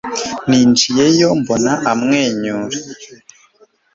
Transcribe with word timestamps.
ninjiyeyo 0.47 1.29
mbona 1.39 1.71
amwenyura 1.91 2.75